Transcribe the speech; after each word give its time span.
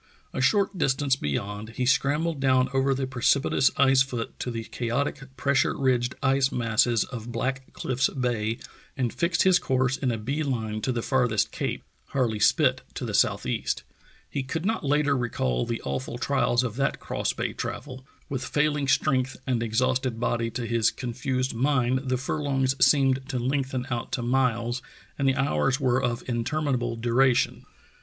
A 0.33 0.41
short 0.41 0.79
distance 0.79 1.15
beyond 1.15 1.73
he 1.75 1.85
scrambled 1.85 2.39
down 2.39 2.69
over 2.73 2.95
the 2.95 3.05
precipitous 3.05 3.69
ice 3.77 4.01
foot 4.01 4.33
to 4.39 4.49
the 4.49 4.63
chaotic, 4.63 5.21
pressure 5.37 5.77
ridged 5.77 6.15
ice 6.23 6.51
masses 6.51 7.03
of 7.03 7.31
Black 7.31 7.71
Cliffs 7.73 8.09
Bay, 8.09 8.57
and 8.97 9.13
fixed 9.13 9.43
his 9.43 9.59
course 9.59 9.97
in 9.97 10.09
a 10.11 10.17
bee 10.17 10.41
line 10.41 10.81
to 10.81 10.91
the 10.91 11.03
farthest 11.03 11.51
cape, 11.51 11.83
Harle} 12.13 12.39
Spit 12.39 12.81
to 12.95 13.05
the 13.05 13.13
southeast. 13.13 13.83
He 14.27 14.41
could 14.41 14.65
not 14.65 14.83
later 14.83 15.15
recall 15.15 15.67
the 15.67 15.83
awful 15.83 16.17
trials 16.17 16.63
of 16.63 16.77
that 16.77 16.99
cross 16.99 17.31
bay 17.31 17.53
travel. 17.53 18.03
With 18.27 18.43
failing 18.43 18.87
strength 18.87 19.37
and 19.45 19.61
exhausted 19.61 20.19
body, 20.19 20.49
to 20.49 20.65
his 20.65 20.89
confused 20.89 21.53
mind 21.53 22.09
the 22.09 22.17
furlongs 22.17 22.73
seemed 22.83 23.29
to 23.29 23.37
lengthen 23.37 23.85
out 23.91 24.11
to 24.13 24.23
miles 24.23 24.81
and 25.19 25.27
the 25.27 25.35
hours 25.35 25.79
were 25.79 26.01
of 26.01 26.23
interminable 26.27 26.95
du 26.95 27.13
ration. 27.13 27.67